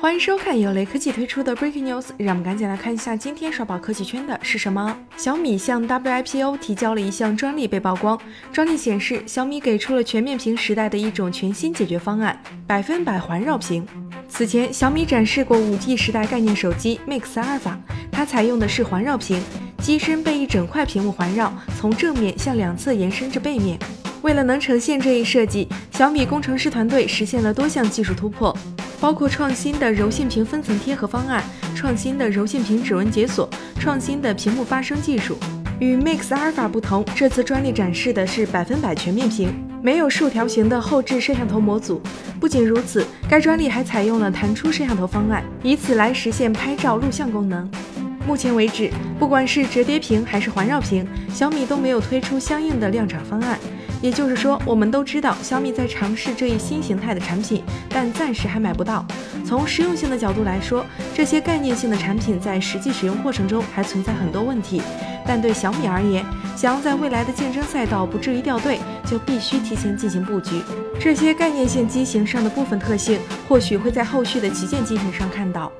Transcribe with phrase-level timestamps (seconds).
[0.00, 4.96] 欢迎收看由雷科技推出的 Breaking News，让我们赶紧来看一下今天刷爆科技圈的是什么。
[5.14, 8.18] 小米向 WIPO 提交了一项专利被曝光，
[8.50, 13.86] 专利显示小米给出了全面屏时代的一种全新解决方案——百分百环绕屏。
[14.26, 17.76] 此前，小米展示过 5G 时代概念手机 Mix Alpha，
[18.10, 19.38] 它采用的是环绕屏，
[19.82, 23.78] 机身被一整块屏幕环绕，从正面向两侧延伸至背面。
[24.22, 28.56] 为了能呈现这一设计，小米工程师团队实现了多项技术突破。
[29.00, 31.42] 包括创新的柔性屏分层贴合方案、
[31.74, 35.36] 创新的柔性屏指纹解锁、创新的屏幕发声技术。
[35.78, 39.50] 与 Mix Alpha 不同，这次专利展示的是百分百全面屏，
[39.82, 42.02] 没有竖条形的后置摄像头模组。
[42.38, 47.66] 不仅如此，该专利还采用了弹出摄像头方案，以此来实现拍照录像功能。
[48.26, 53.58] 目前为止，不管是折叠屏还是环绕屏，小米都没有推出相应的量产方案。
[54.02, 59.04] 也就是说，我们都知道小米在尝试这一新形态的产品，但暂时还买不到。
[59.44, 60.84] 从实用性的角度来说，
[61.14, 64.80] 这些概念性的产品在实际使用过程中还存在很多问题。
[65.26, 66.24] 但对小米而言，
[66.56, 70.62] 想要在未来的竞争赛道不至于掉队，就必须提前进行布局。
[70.98, 75.70] 这些概念性机型上的部分特性，或许会在后续的旗舰机型上看到。